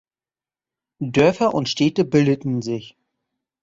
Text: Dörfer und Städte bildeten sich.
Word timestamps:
Dörfer 0.99 1.53
und 1.53 1.69
Städte 1.69 2.05
bildeten 2.05 2.63
sich. 2.63 2.97